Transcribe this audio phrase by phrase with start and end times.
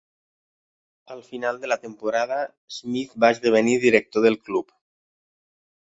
[1.15, 2.39] Al final de la temporada,
[2.79, 4.77] Smith va esdevenir director del club.